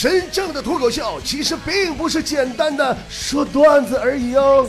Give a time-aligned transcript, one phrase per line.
[0.00, 4.66] 真正的脱口秀其实并不是简单的说段子而已哦。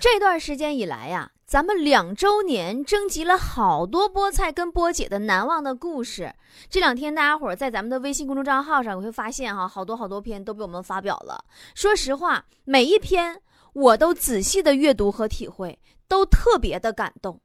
[0.00, 6.32] 这段时间以来呀，咱们两周年征集了好多菠菜跟波姐的难忘的故事。
[6.70, 11.44] 这两天大家伙在咱们的微信公众账号上，我会发现哈，好多好多篇都被我们发表了。
[11.74, 13.42] 说实话，每一篇
[13.72, 17.40] 我都仔细的阅读和体会，都特别的感动。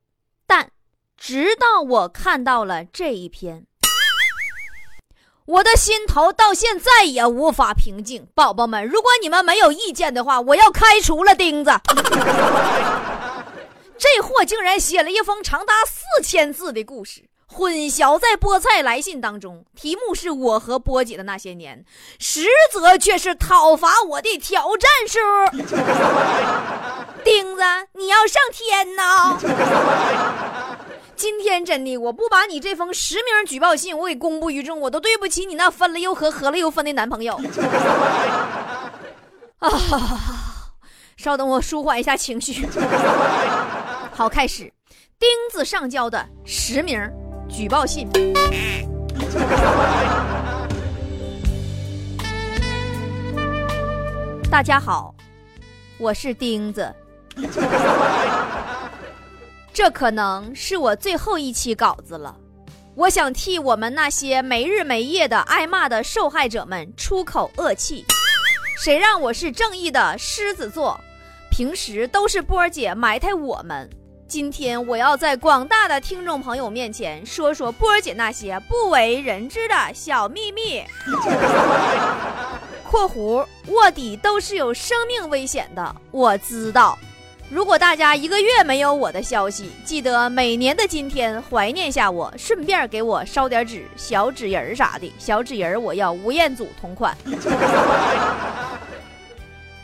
[0.45, 0.69] 但
[1.17, 3.65] 直到我看到了这一篇。
[5.47, 11.71] 我的心头到现在也无法平静，宝宝们，如果你们没有意见的话，我要开除了钉子。
[13.97, 21.85] 这货竟然写了一封长达四千字的故事，混淆在菠菜来信当中，题目是我和波姐的那些年，
[22.19, 25.17] 实则却是讨伐我的挑战书。
[27.23, 27.61] 钉子，
[27.93, 29.39] 你要上天呐！
[31.17, 37.35] 今天真的，我不把你这封实名举报信我给公布于众，我都对不起你那分了又合、合了又分的男朋友。
[39.57, 39.67] 啊，
[41.17, 42.67] 稍等，我舒缓一下情绪。
[44.13, 44.71] 好，开始，
[45.17, 47.01] 钉子上交的实名
[47.49, 48.07] 举报信。
[54.51, 55.15] 大家好，
[55.97, 56.93] 我是钉子。
[59.77, 62.35] 这可能是我最后一期稿子了，
[62.95, 68.03] 我想替我们那些没日没夜的挨骂的受害者们出口恶气。
[68.75, 70.99] 谁让我是正义的狮子座，
[71.51, 73.87] 平时都是波儿姐埋汰我们。
[74.27, 80.83] 今天我要在广大的听众朋友面前说说波儿姐那些不为人知的小秘密。
[82.83, 86.97] （括弧卧底都是有生命危险的，我知道。）
[87.49, 95.09] 如果大家一个月没有我的消息，记得每年的今天怀念下我，顺便给我烧点纸、小纸人儿啥的。
[95.17, 97.15] 小纸人儿我要吴彦祖同款。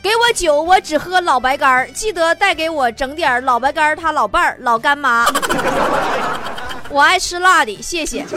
[0.04, 1.90] 给我酒，我只喝老白干儿。
[1.92, 5.26] 记得带给我整点老白干儿他老伴儿老干妈。
[6.92, 8.26] 我爱吃辣的，谢谢。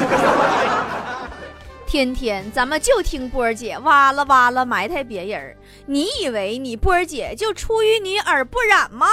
[1.84, 5.56] 天天咱们就听波儿姐哇啦哇啦埋汰别人
[5.86, 9.06] 你以为你波儿姐就出淤泥而不染吗？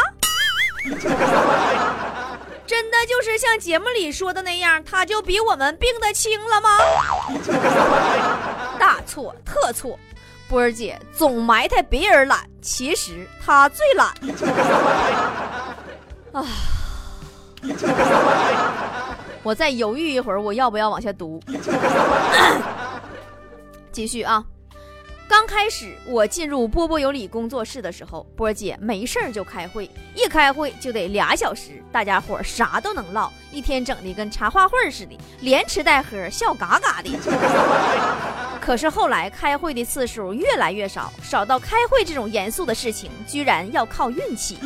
[2.65, 6.69] 真的就是像节目里说的那样，她就比我们病得轻了吗？
[8.79, 9.97] 大错特错，
[10.49, 14.07] 波儿姐总埋汰别人懒，其实她最懒。
[16.33, 16.43] 啊！
[19.43, 21.39] 我再犹豫一会儿，我要不要往下读？
[23.91, 24.43] 继续啊！
[25.27, 37.09] 刚开始我进入波波有理工作室的时候，波姐没事儿就开会，一开会就得俩小时，大家伙啥都能唠，一天整的跟茶话会似的，连吃带喝，笑嘎嘎的。
[38.61, 44.57] 可是后来开会的次数越来越少，少到开会这种严肃的事情居然要靠运气。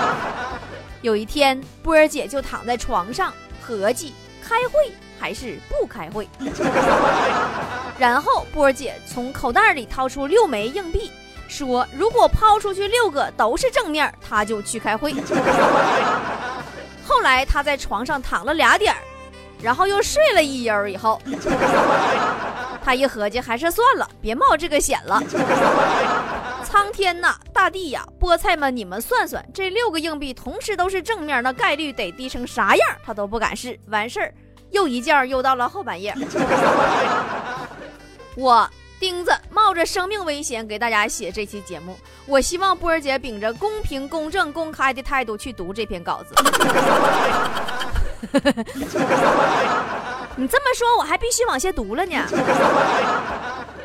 [1.02, 3.32] 有一天，波儿姐就躺在床上。
[3.60, 6.28] 合计开会还是不开会？
[7.98, 11.10] 然后波儿姐从口袋里掏出六枚硬币，
[11.48, 15.12] 说：“如果抛出去六个都是正面，她就去开会。
[17.04, 18.98] ”后来她在床上躺了俩点儿，
[19.60, 21.20] 然后又睡了一悠以后，
[22.84, 25.20] 她一合计还是算了，别冒这个险了。
[26.62, 32.88] 苍天呐，大地呀，菠菜们，你们算算，这六个硬币同时都是正面，那概率得低成啥样？
[33.04, 33.78] 他都不敢试。
[33.88, 34.34] 完事儿，
[34.70, 36.14] 又一觉又到了后半夜。
[38.36, 38.68] 我
[39.00, 41.96] 钉子冒着生命危险给大家写这期节目，
[42.26, 46.34] 我希望波儿姐秉着公平、公正、公开的态度去读这篇稿子。
[50.36, 52.16] 你这么说，我还必须往下读了呢。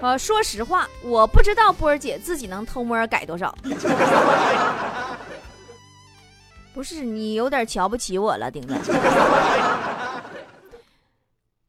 [0.02, 3.56] 呃，说实话，我不知道波儿姐自己能偷摸改多少。
[6.74, 8.74] 不是你有点瞧不起我了，钉子，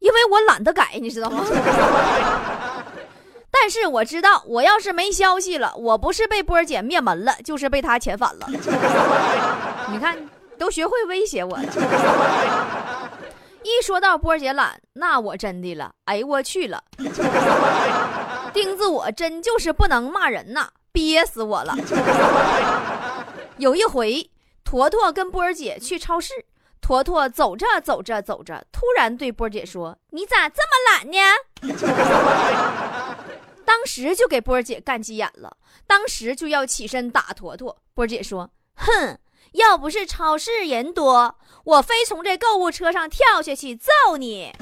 [0.04, 1.42] 因为我懒得改，你知道吗？
[3.50, 8.46] 但是我知道，我要是没消息了，我不是被波儿姐灭门了，就是被她遣返了。
[9.90, 10.18] 你看，
[10.58, 11.64] 都学会威胁我了。
[13.64, 16.84] 一说到波儿姐懒，那我真的了，哎呦我去了。
[18.52, 21.74] 钉子，我真就是不能骂人呐，憋死我了。
[23.56, 24.28] 有一回，
[24.64, 26.34] 坨坨跟波儿姐去超市，
[26.84, 31.16] 坨坨走着走着走着，突然对波姐说：“你咋这么懒呢？”
[33.64, 37.74] 当时就给波姐干急眼了，当时就要起身打坨坨。
[37.94, 39.18] 波姐说：“哼，
[39.52, 44.52] 要不是超市人多，我非从这购物车上跳下去揍你。”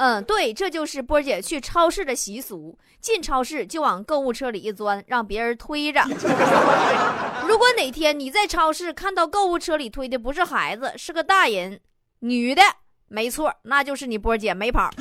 [0.00, 2.78] 嗯，对，这就是波姐去超市的习俗。
[3.02, 6.00] 进超市就往购物车里一钻，让别人推着。
[7.46, 11.78] 如果哪天你在超市看到购物车里推的不是孩子，是个大人，
[12.20, 12.62] 女的，
[13.08, 14.88] 没错，那就是你波姐没跑。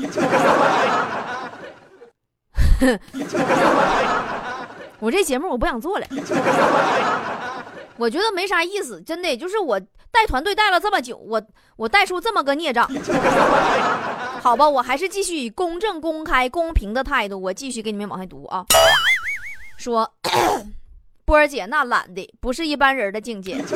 [5.00, 6.06] 我这节目我不想做了，
[7.96, 9.80] 我觉得没啥意思，真的，就是我
[10.12, 11.42] 带团队带了这么久，我
[11.78, 12.86] 我带出这么个孽障。
[14.41, 18.65] 好吧，我还是继续以公正、公开、公平的态度，我继续给你们往下读啊。
[19.77, 20.12] 说，
[21.25, 23.57] 波儿姐那懒的不是一般人的境界。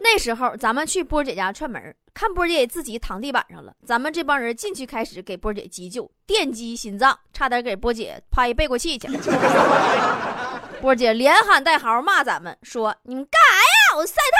[0.00, 9.06] 那时候咱们去波儿姐家串门，看波儿姐自己躺地板上了，咱们这帮人进去开始给波儿姐急救，电击心脏，差点给波儿姐拍背过气去。
[10.80, 13.96] 波儿姐连喊带嚎骂咱们，说你们干啥呀？
[13.96, 14.38] 我晒太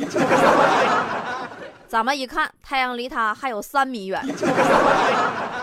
[0.00, 1.56] 阳呢。
[1.88, 4.20] 咱们一看，太阳离他还有三米远。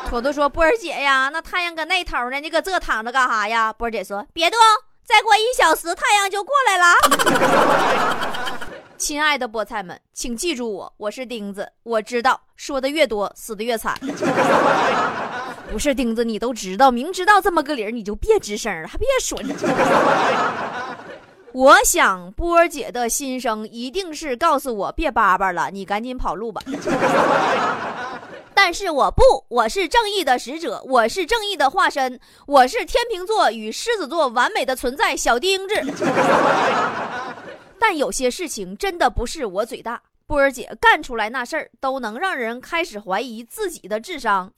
[0.08, 4.58] 坨坨说：“波儿姐呀，那太阳搁那头呢，你搁这躺着干啥呀？”波儿姐说：“别动，
[5.04, 6.86] 再过一小时太阳就过来了。
[8.98, 11.70] ”亲爱的菠菜们，请记住我，我是钉子。
[11.84, 14.00] 我知道，说的越多，死的越惨。
[15.72, 19.38] 不是钉子，你都知道，明知道这么个理儿，你就别吱声了，还别说。
[21.54, 26.60] 我想波儿姐的心声一定是告诉我别叭叭了，你赶紧跑路吧。
[28.56, 35.76] 但是我不，我是正义的使者，我是正义的化身，我是天秤座与狮子座完美的存在，小丁子。
[37.80, 44.52] 但有些事情真的不是我嘴大，波儿姐干出来那事儿都能让人开始怀疑自己的智商。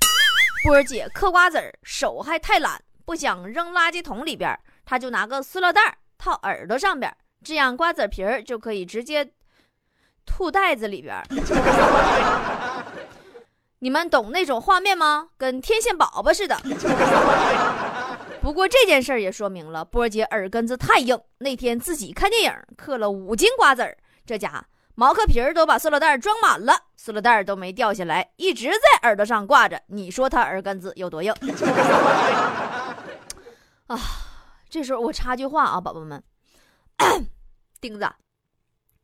[0.64, 5.98] 波儿姐嗑瓜子儿手还太懒，不想扔垃圾桶里边，她就拿个塑料袋儿。
[6.18, 9.32] 套耳朵上边，这样瓜子皮儿就可以直接
[10.26, 11.22] 吐袋子里边。
[13.80, 15.28] 你们懂那种画面吗？
[15.38, 16.58] 跟天线宝宝似的。
[18.42, 21.20] 不过这件事儿也说明了波姐耳根子太硬。
[21.40, 24.66] 那天自己看电影嗑了五斤瓜子儿，这家
[24.96, 29.80] 毛嗑皮儿都把塑料袋装满了，塑料袋都没掉下来，一直在耳朵上挂着。
[29.88, 31.34] 你说他耳根子有多硬？
[33.88, 34.00] 啊！
[34.76, 36.22] 这时候我插句话啊，宝宝们，
[37.80, 38.06] 钉子，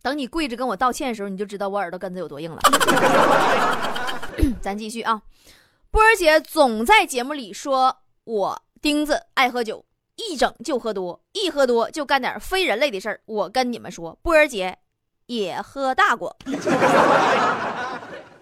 [0.01, 2.59] 等你跪着跟我道歉的时候，你就知道我耳朵根子有多硬了。
[4.61, 5.21] 咱继续啊，
[5.89, 9.85] 波儿姐总在节目里说我钉子爱喝酒，
[10.17, 13.21] 一整就喝多，一喝多就干点非人类的事儿。
[13.23, 14.77] 我跟你们说，波儿姐
[15.27, 16.35] 也喝大过。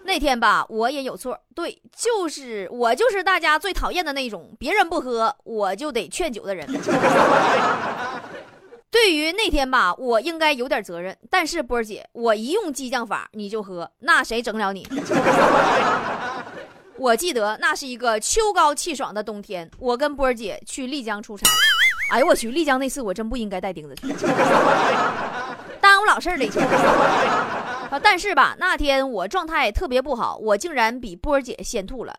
[0.09, 6.67] 那天吧，我也有错，对，就是我就是大家最讨厌的那种，别人不喝我就得劝酒的人。
[8.89, 14.87] 对于那天吧，我应该有点责任，但是波儿姐，我一用激将法你就喝，那谁整了你？
[16.97, 21.45] 我记得那是一个秋高气爽的冬天，我跟波儿姐去丽江出差。
[22.11, 24.07] 哎呦我去，丽江那次我真不应该带钉子去，
[25.79, 26.67] 耽误老事儿了一天。
[27.89, 32.15] 啊但是吧，那天我状态特别不好，我竟然比波儿姐先吐了。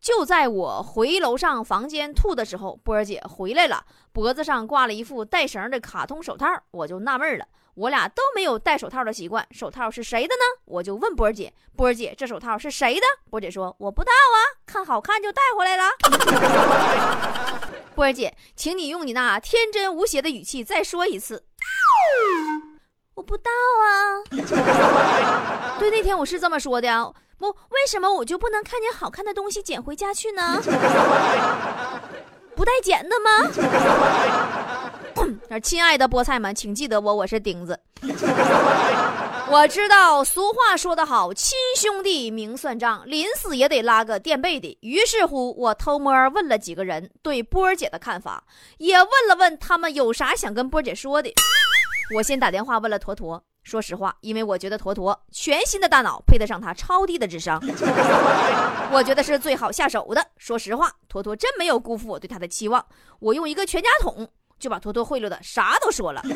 [0.00, 7.46] 就在我回楼上房间吐的时候，波儿姐回来了，脖子上挂了一副带绳的卡通手套，我就纳闷了。
[7.74, 10.42] 我俩都没有戴手套的习惯，手套是谁的呢？
[10.66, 15.84] 我就问波儿姐：“波儿姐，这手套是谁的？”波儿姐说：“我不知道啊，看好看就带回来了。
[17.96, 21.46] ”波儿姐，请你用你那天真无邪的语气再说一次。
[23.14, 23.50] 我不知道
[23.82, 24.22] 啊，
[25.78, 27.14] 对，那天我是这么说的。
[27.38, 30.60] 不，为什么我就不能看见好看的东西捡回家去呢？
[32.54, 33.30] 不带捡的吗？
[35.62, 37.78] 亲爱的菠菜们，请记得我，我是钉子。
[39.48, 44.76] 我知道俗话说得好，亲兄弟明算账，临死也得拉个垫背的。
[44.80, 48.44] 于是乎，我偷摸问了几个人对波儿姐的看法，
[48.78, 51.32] 也问了问他们有啥想跟波儿姐说的。
[52.12, 57.58] 我先打电话问了坨坨，说实话，因为我觉得坨坨全新的大脑配得上他超低的智商，
[58.92, 60.26] 我觉得是最好下手的。
[60.36, 62.84] 说实话，坨坨真没有辜负我对他的期望，
[63.20, 66.22] 我用一个全家桶就把坨坨贿赂的啥都说了。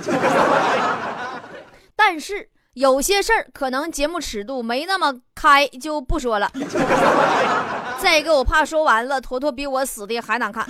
[1.94, 6.50] 但是有些事儿可能节目尺度没那么开，就不说了。
[8.00, 10.66] 再一个，我怕说完了，坨坨比我死的还难看。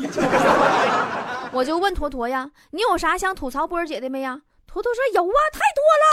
[1.52, 4.40] 我就问坨坨呀，你有啥想吐槽波儿姐的没呀？
[4.78, 6.06] 坨坨说有啊，太多了。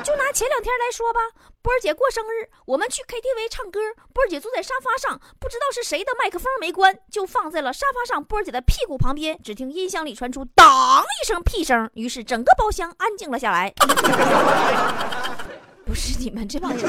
[0.02, 1.20] 就拿前两天来说吧，
[1.60, 3.78] 波儿姐过生日，我们去 KTV 唱歌，
[4.14, 9.38] 波儿姐坐在沙发上，不知道是谁的麦克风没关，就放在了沙发上波儿姐的屁股旁边。
[9.42, 13.70] 只听音箱里传出“当”一声屁声，于是整个包厢安静了下来。
[15.84, 16.82] 不是你们这帮人，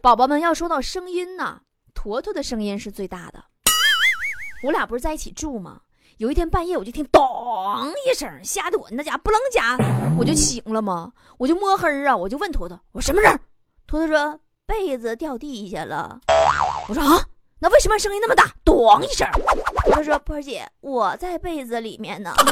[0.00, 3.46] 宝宝们要说到声音呢，坨坨的声音是最大的。
[4.62, 5.80] 我俩不是在一起住吗？
[6.18, 7.22] 有一天半夜，我就听咚
[8.04, 9.76] 一声，吓得我那家不楞家，
[10.18, 13.38] 我就醒了嘛，我就摸黑啊，我就问坨坨，我说什么事儿？
[13.86, 16.18] 坨坨说被子掉地下了。
[16.88, 17.24] 我说啊，
[17.60, 18.52] 那为什么声音那么大？
[18.64, 19.28] 咚一声。
[19.92, 22.34] 他说波儿姐，我在被子里面呢。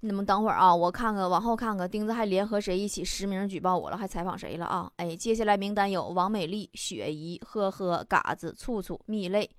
[0.00, 3.98] 你们等会儿啊，我看看，往后看看，钉子还联合谁一起实名举报我了？
[3.98, 4.90] 还采访谁了啊？
[4.96, 9.50] 哎，接下来名单有王美丽、雪姨、呵呵、嘎子、醋醋、蜜泪。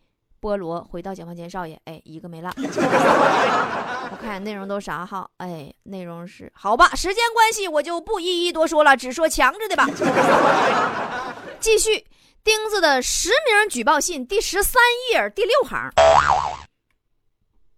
[0.42, 2.52] 菠萝回到解放前，少爷，哎，一个没落。
[2.58, 5.30] 我看内容都啥哈？
[5.38, 6.96] 哎，内容是好吧？
[6.96, 9.88] 时间关系，我就不一一多说了，只说强制的吧。
[11.62, 12.04] 继续，
[12.44, 14.82] 钉子的实名举报信第十三
[15.14, 15.92] 页第六行。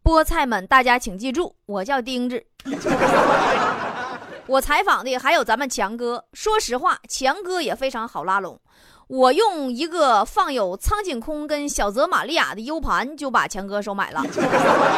[0.02, 2.42] 菠菜们，大家请记住，我叫钉子。
[4.48, 6.26] 我采访的还有咱们强哥。
[6.34, 8.60] 说实话，强哥也非常好拉拢。
[9.08, 14.24] 我用一个放有苍井空跟小泽玛利亚的 U 盘就把强哥收买了。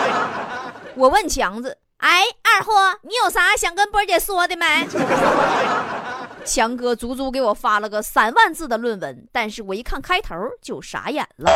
[0.95, 4.65] 我问强子：“哎，二货，你有啥想跟波姐说的没？”
[6.45, 11.51] 强哥足足给我发了个三万字的论文，但是我一看开头就傻眼了。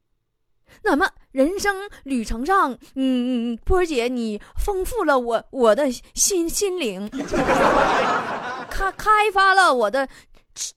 [0.84, 7.10] 那么人生旅程上，嗯，波姐你丰富了我我的心心灵，
[8.70, 10.06] 开开发了我的。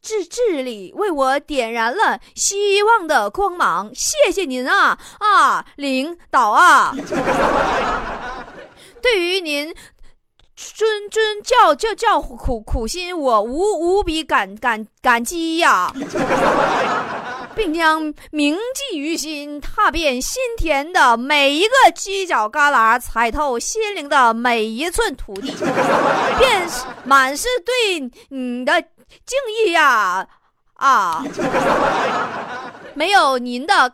[0.01, 6.93] 智智力为我点燃了希望的光芒，谢谢您啊啊，领导啊！
[9.01, 9.73] 对于您
[10.57, 15.93] 谆谆教教教苦苦心，我无无比感感感激呀，
[17.55, 25.55] 并将铭记于心，踏遍心田的每一个犄角旮旯，踩透心灵的每一寸土地，
[26.37, 26.67] 便
[27.05, 28.83] 满是对你的。
[29.25, 30.27] 敬意呀，
[30.75, 31.23] 啊！
[32.95, 33.93] 没有您的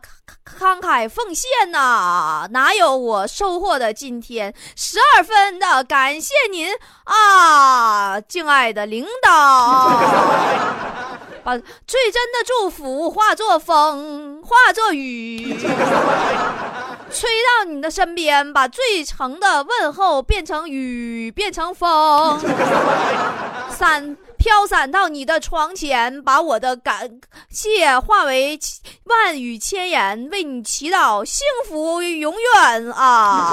[0.58, 4.52] 慷慨奉献呐，哪有我收获的今天？
[4.74, 6.68] 十二分的感谢您
[7.04, 9.30] 啊，敬爱的领导，
[11.44, 11.56] 把
[11.86, 15.56] 最真的祝福化作风，化作雨，
[17.12, 22.40] 吹到你的身边，把最诚的问候变成雨，变成风，
[23.70, 24.16] 三。
[24.46, 27.18] 飘散到你的床前，把我的感
[27.50, 28.56] 谢化为
[29.02, 33.52] 万语千言，为你祈祷幸福永远啊！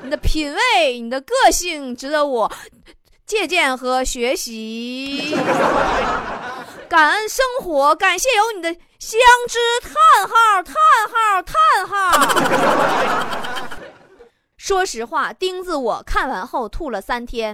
[0.00, 2.50] 你的品味，你的个性，值得我
[3.26, 5.36] 借鉴和学习。
[6.88, 9.58] 感恩生活，感谢有你的相知。
[9.82, 9.92] 叹
[10.28, 10.74] 号，叹
[11.12, 11.54] 号，叹
[11.86, 13.81] 号。
[14.62, 17.52] 说实话，钉子我看完后吐了三天。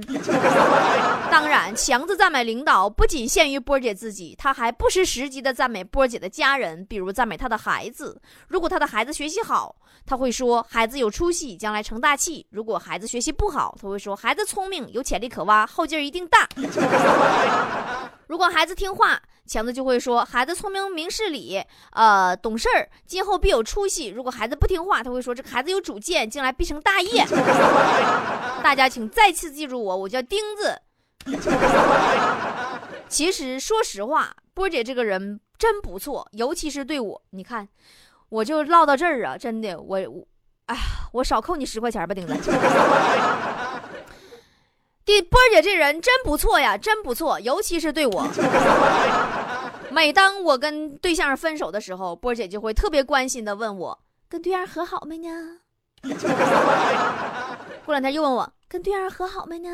[1.32, 8.20] 当然，强子赞美领导不仅限于波姐自己，他还不失时机的赞美波姐的家人，比如赞美他的孩子。
[8.46, 9.74] 如果他的孩子学习好，
[10.04, 16.46] 他会说孩子有出息，将来成大器；如果孩子学习不好，他会说孩子聪明，有潜力可挖，后劲儿一定大。
[18.28, 19.18] 如果孩子听话，
[19.48, 21.60] 强子就会说孩子聪明明事理，
[21.92, 24.08] 呃，懂事儿，今后必有出息。
[24.08, 27.24] 如果孩子不听话，他会说这个孩子有主见，将来必成大业。
[28.62, 30.80] 大家请再次记住我，我叫钉子。
[33.08, 37.66] 其实说实话，波姐这个人真不错，尤其是对我，你看，
[38.28, 40.26] 我就唠到这儿啊，真的，我我，
[40.66, 40.80] 哎呀，
[41.12, 42.34] 我少扣你十块钱吧，钉子。
[45.30, 48.28] 波姐这人真不错呀，真不错，尤其是对我。
[49.90, 53.98] 每当我跟对象分手的时候，波姐就会特别关心的问我
[54.28, 55.28] ：“跟对象和好没呢？”
[57.84, 59.70] 过两天又问我：“跟对象和好没呢？”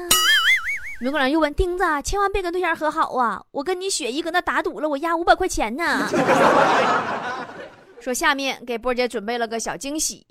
[1.02, 3.42] 没过两天又问：“钉子，千万别跟对象和好啊！
[3.50, 6.08] 我跟你雪姨搁那打赌了，我押五百块钱呢。
[8.00, 10.24] ”说下面给波姐准备了个小惊喜。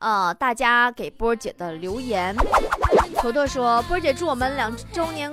[0.00, 2.36] 呃，大家给波姐的留言，
[3.18, 5.32] 坨坨说：“波姐祝我们两周年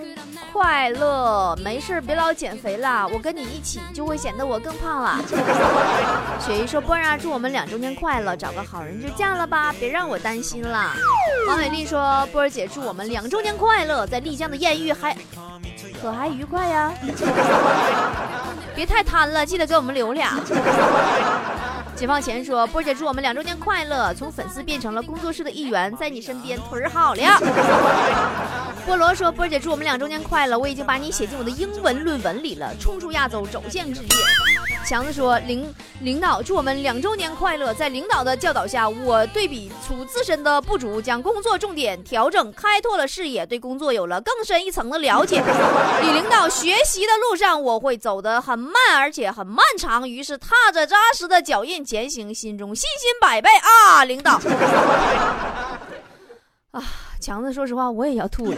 [0.53, 5.20] 快乐，没事别老减肥啦，我跟你一起就会显得我更胖了。
[6.39, 10.93] ”雪姨说：“波儿啊，祝我们两周年快乐，找个好人就嫁了吧，别让我担心了。”
[11.50, 15.13] 王美丽说：“波儿姐祝我们两周年快乐，在丽江的艳遇还
[16.01, 16.89] 可还愉快呀，
[18.74, 20.39] 别太贪了，记得给我们留俩。”
[21.96, 27.22] 解放前说：“波姐祝我们两周年快乐，从粉丝变成了工作室的一员，在你身边腿儿好了。
[28.88, 34.16] ”菠萝说：“波姐祝我们两周年快乐，我已经把你写进我的英文论文里了，冲出亚洲，走向世界。”
[34.86, 37.74] 强子说：“领领导祝我们两周年快乐。
[37.74, 45.42] 在领导的教导下，我对比出自身的不足，将工作重点调整，开拓了视野，对工作有了更深一层的了解。
[46.04, 50.08] 与领导学习的路上，我会走得很慢，而且很漫长。
[50.08, 54.04] 于是踏着扎实的脚印前行，心中信心百倍啊！
[54.04, 54.40] 领导
[56.72, 56.84] 啊，
[57.22, 58.58] 强子，说实话，我也要吐了。”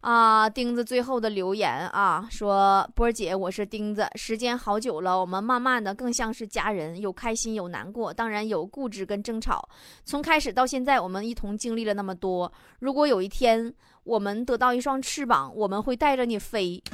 [0.00, 9.68] 啊，钉子最后的留言啊，说波儿姐，我是钉子，时间好久了，我们慢慢的更像是家人，有开心有难过，当然有固执跟争吵。
[10.06, 12.50] 从开始到现在，我们一同经历了那么多。
[12.78, 13.72] 如果有一天
[14.04, 16.82] 我们得到一双翅膀，我们会带着你飞。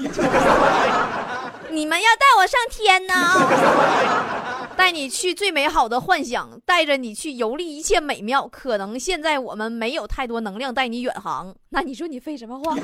[1.70, 3.14] 你们要带我上天呢？
[4.76, 8.46] 带你去最美好的幻想，带着你去游历一切美妙。
[8.46, 12.76] 可能现在我们没有太多能量带你远航，那你说你废什么话？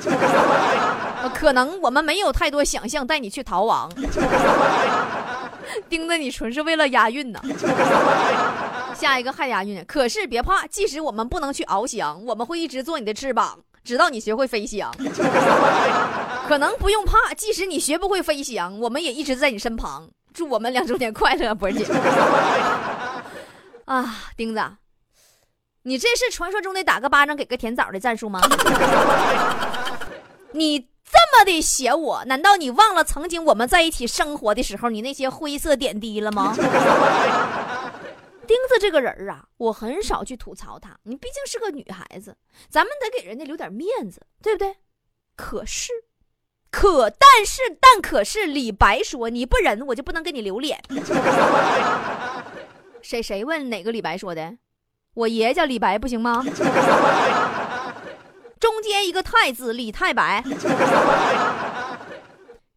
[1.34, 3.90] 可能我们没有太多想象带你去逃亡。
[5.88, 7.40] 盯着你纯是为了押韵呢。
[8.94, 14.92] 下一个还押韵，可是别怕，即使我们不能去翱翔，我们会一直做你的翅膀，直到你学会飞翔。
[16.48, 20.08] 可能不用怕，即使你学不会飞翔，我们也一直在你身旁。
[20.32, 21.84] 祝我们两周年快乐，波姐！
[23.84, 24.62] 啊，钉子，
[25.82, 28.40] 你这是传说中的打个巴掌给个甜枣的战术吗？
[30.52, 36.54] 你这么的写我，难道你忘了曾经我们在一起生活的时候，你那些灰色点滴了吗？
[38.46, 42.36] 钉子这个人啊，我很少去吐槽他，你毕竟是个女孩子，
[42.68, 44.76] 咱们得给人家留点面子，对不对？
[45.36, 45.92] 可是。
[46.72, 50.82] 可但是但可是李白说你不仁我就不能给你留脸。
[53.02, 54.56] 谁谁问哪个李白说的？
[55.14, 56.42] 我爷叫李白不行吗？
[58.58, 60.42] 中间一个太字李太白。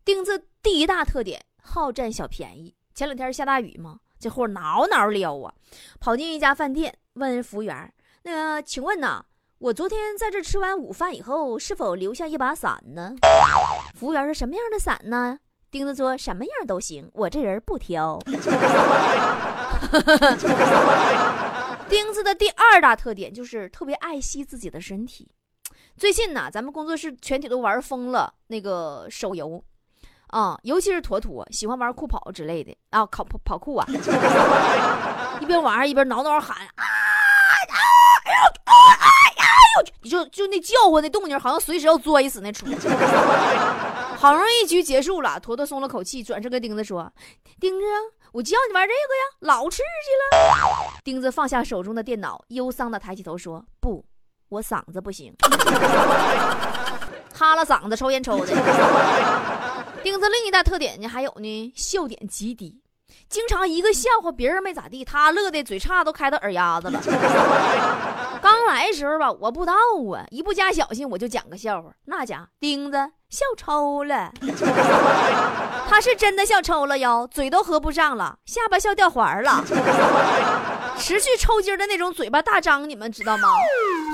[0.03, 2.75] 钉子第一大特点好占小便宜。
[2.93, 5.53] 前两天下大雨嘛，这货挠挠撩啊，
[5.99, 9.23] 跑进一家饭店问服务员：“那个，请问呢？”
[9.59, 13.15] 我昨天在这吃完午饭以后，是否留下一把伞呢？
[13.95, 15.39] 服务员说：“什么样的伞呢？”
[15.71, 18.19] 钉子说：“什么样都行，我这人不挑。
[21.88, 25.32] ”钉子的第二大特点就是特别爱惜自己的身体。
[25.95, 29.63] 最近呢，咱们工作室全体都玩疯了那个手游，
[30.27, 33.88] 啊，尤其是坨坨喜欢玩酷跑之类的啊，跑跑酷啊，
[35.39, 36.84] 一边玩一边挠挠喊啊。
[40.01, 42.65] 你就就那叫唤那动静，好像随时要拽死那出。
[44.17, 47.11] 好容易一局结束了，坨坨松了口气，转身跟钉子说
[47.59, 47.85] ：“钉子，
[48.31, 54.03] 我教你玩这个呀，老刺激了。”钉子放下手中的电脑，忧伤的抬起头说：“不，
[54.49, 55.33] 我嗓子不行，
[57.33, 58.47] 哈了嗓子抽烟抽的。
[60.01, 62.81] ”钉子另一大特点呢，还有呢，笑点极低。
[63.30, 67.01] 经常一个笑话，别人没咋地，他乐的嘴叉都开到耳丫子了。
[68.41, 69.73] 刚来的时候吧，我不知道
[70.13, 72.97] 啊，一不加小心我就讲个笑话，那家钉子
[73.30, 74.32] 笑抽了。
[75.89, 79.63] 他是真的笑抽了哟，嘴都合不上了，下巴笑掉环了，
[80.97, 83.49] 持续抽筋的那种嘴巴大张，你们知道吗？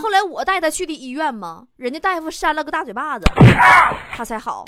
[0.01, 3.25] 后来我带他去的医院嘛，人家大夫扇了个大嘴巴子，
[4.15, 4.65] 他才好。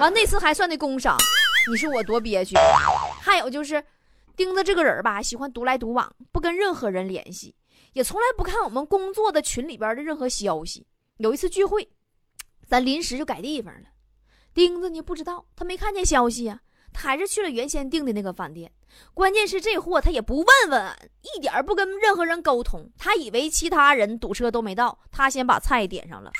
[0.00, 1.16] 完那次还算的工伤。
[1.68, 2.56] 你说我多憋屈，
[3.20, 3.84] 还有就是，
[4.36, 7.54] 钉子这个人吧，喜欢独来独往，不跟任何人联系，
[7.92, 10.86] 也从来不看我们工作的群里边的任何消息。
[11.18, 11.88] 有一次聚会，
[12.66, 13.88] 咱临时就改地方了，
[14.54, 16.60] 钉子呢不知道，他没看见消息呀，
[16.92, 18.72] 他还是去了原先订的那个饭店。
[19.14, 26.32] 关键是这货他也不问问，一点不跟任何人沟通，他以为其他人堵车都没到，他先把菜点上了。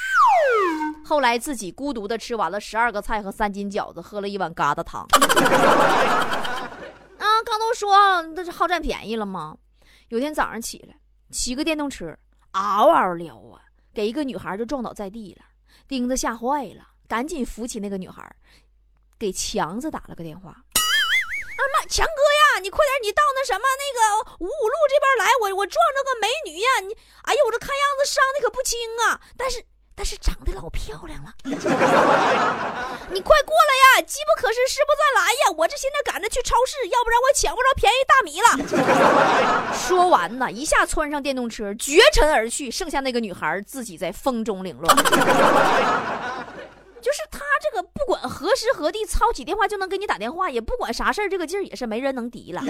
[1.11, 5.05] 后来自己孤独的吃完了十二个菜和三斤饺子，喝了一碗疙瘩汤。
[7.18, 9.57] 啊，刚都说那是好占便宜了吗？
[10.11, 10.94] 有天早上起来，
[11.33, 12.16] 骑个电动车，
[12.53, 13.59] 嗷嗷撩啊，
[13.92, 15.44] 给一个女孩就撞倒在地了。
[15.88, 18.25] 钉子吓坏了，赶紧扶起那个女孩，
[19.18, 20.51] 给强子打了个电话。
[20.51, 20.62] 啊
[21.75, 26.68] 妈，强哥呀，你快点，你到那什么那个五五路这边来，我我撞着个美女呀！
[26.87, 26.94] 你，
[27.25, 29.64] 哎呀，我这看样子伤的可不轻啊，但是。
[30.00, 31.60] 但是长得老漂亮了， 你快
[33.42, 34.00] 过来呀！
[34.06, 35.52] 机不可失，失不再来呀！
[35.58, 39.74] 我这现在赶着去超市，要不然我抢不着便宜大米了。
[39.74, 44.96] 说完呢，一下窜上电动车，绝尘而去，剩下那个女孩自己在风中凌乱。
[44.96, 45.04] 就
[47.12, 52.62] 是他这个不管何时何地操起电话就能给你打电话，也不管啥事儿，这个劲儿也是没人能敌了。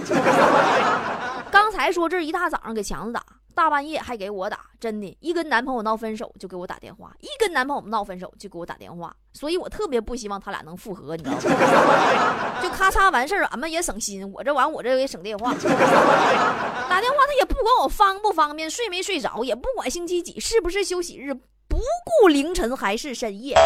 [1.53, 3.23] 刚才说这一大早上给强子打。
[3.55, 12.61] 大半夜还给我打，真的，一跟男朋友闹分手就给我打电话，一跟男朋友闹分手就给我打电话，所以我特别不希望他俩能复合，你知道吗？
[12.63, 15.53] 就咔嚓完事儿，俺们也省心，我这完我这也省电话。
[16.89, 21.35] 打电话他也不管我方不方便，睡没睡着，也不管星期几是不是休息日，
[21.71, 23.57] 不顾凌晨还是深夜。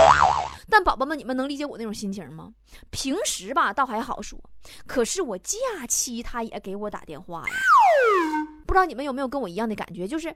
[0.70, 2.50] 但宝宝们，你们能理解我那种心情吗？
[2.90, 4.38] 平时吧倒还好说，
[4.86, 5.56] 可是我假
[5.88, 7.54] 期他也给我打电话呀。
[8.66, 10.34] 不知道你们有没有跟我一样的感觉，就是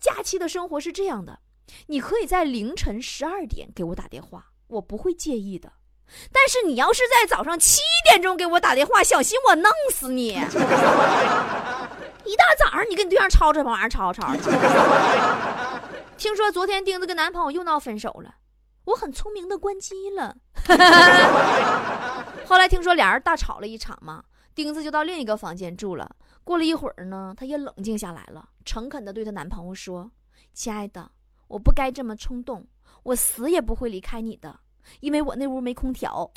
[0.00, 1.38] 假期的生活是这样的，
[1.86, 5.72] 你可以在凌晨十二点给我打电话，我不会介意的。
[6.32, 10.28] 但是你要是在早上七点钟给我打电话，小心我弄死你！
[12.24, 14.50] 一大早上你跟你对象吵吵这玩意儿吵吵吵。
[16.18, 18.34] 听说昨天钉子跟男朋友又闹分手了，
[18.84, 20.34] 我很聪明的关机了。
[22.46, 24.24] 后来听说俩人大吵了一场嘛，
[24.54, 26.10] 钉子就到另一个房间住了。
[26.42, 30.10] 过了一会儿呢，她也冷静下来了，诚恳的对她男朋友说
[30.54, 31.10] ：“亲爱的，
[31.48, 32.66] 我不该这么冲动，
[33.02, 34.58] 我死也不会离开你的，
[35.00, 36.30] 因为我那屋没空调。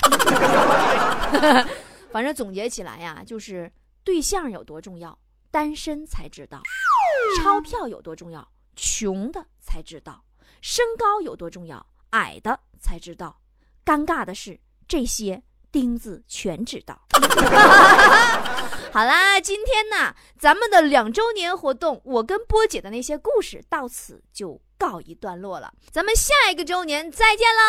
[2.12, 3.72] 反正总结起来呀，就是
[4.04, 5.16] 对象有多重要，
[5.50, 6.58] 单身才知道；
[7.40, 10.14] 钞票有多重要，穷的才知道；
[10.60, 13.40] 身高有多重要，矮的才知道。
[13.84, 17.00] 尴尬的是，这些钉子全知道。
[18.92, 25.72] 好啦，今天呢，咱们的两周年活动，我跟波姐的那些故事到此就告一段落了。
[25.92, 27.62] 咱们下一个周年再见喽！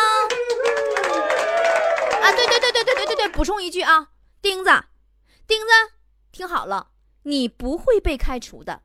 [2.20, 4.08] 啊，对对对对对对对对，补充一句啊，
[4.40, 4.70] 钉子，
[5.46, 5.66] 钉子，
[6.32, 6.88] 听好了，
[7.22, 8.82] 你不会被开除的，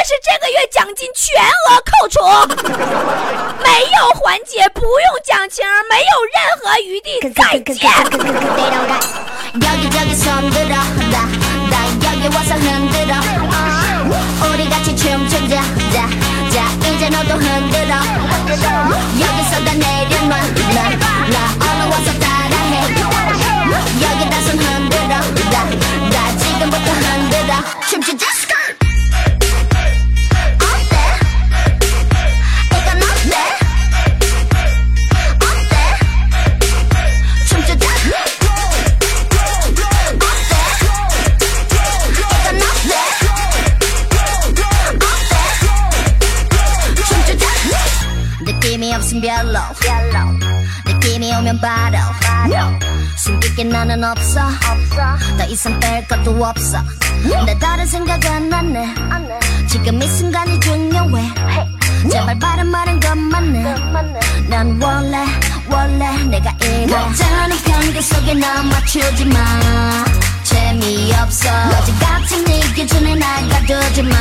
[0.00, 2.22] 但是这个月奖金全额扣除，
[3.64, 7.90] 没有缓解，不用讲情，没有任何余地，再见。
[67.98, 70.04] 너잖아 경계 속에 나 맞추지 마.
[70.44, 71.48] 재미없어.
[71.48, 74.16] 어제 같은 네 기준에 날 가두지 마.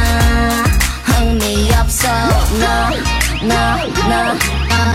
[1.03, 2.07] 흥미없어.
[2.09, 2.89] no
[3.43, 3.55] no
[4.05, 4.33] no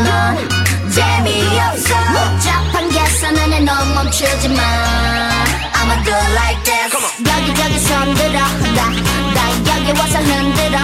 [0.05, 0.49] 넌
[0.90, 1.95] 재미없어.
[1.95, 4.62] 복잡한 계산은 넌 멈추지 마.
[5.75, 6.97] I'ma do like this.
[7.29, 8.38] 여기저기 손들어.
[8.75, 8.90] 나,
[9.35, 10.79] 나 여기 와서 흔들어.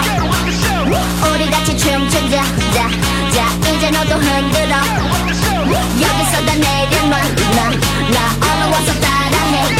[1.33, 2.43] 우리 같이 춤추자.
[2.73, 2.89] 자,
[3.33, 7.69] 자 이제 너도 흔들어 여기서 다 내려놔 나,
[8.11, 9.75] 나 얼른 와서 따라해.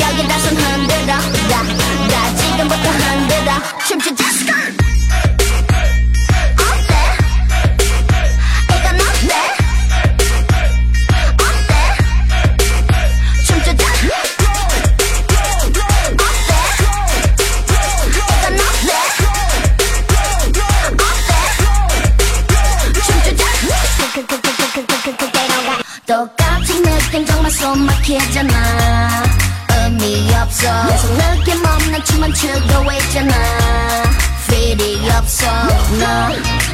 [0.00, 1.62] 여기 다 손 흔들어 나,
[2.08, 3.52] 나 지금부터 흔들어.
[3.88, 4.24] 춤추자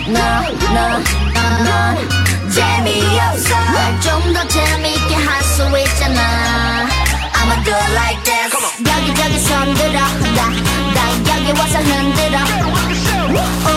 [0.06, 0.20] no
[0.74, 0.86] no
[1.34, 1.78] no no
[2.50, 3.54] 재미없어.
[4.00, 6.20] 좀 더 재미있게 할 수 있잖아.
[7.38, 8.52] I'ma do like this.
[8.84, 9.98] 여기저기 손들어
[10.36, 10.50] 나,
[10.94, 10.98] 나
[11.30, 12.38] 여기 와서 흔들어.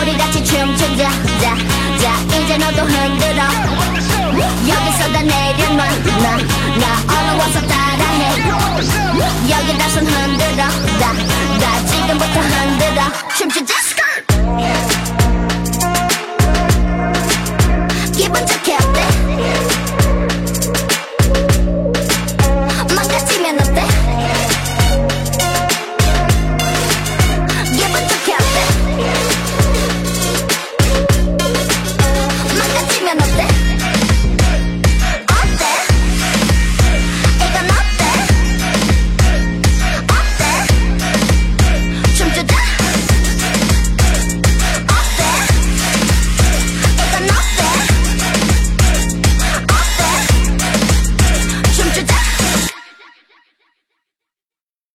[0.00, 1.10] 우리 같이 춤추자
[1.40, 1.56] 자,
[2.00, 3.42] 자 이제 너도 흔들어.
[4.68, 5.84] 여기서 다 내려놔.
[6.22, 6.36] 나,
[6.78, 7.06] 나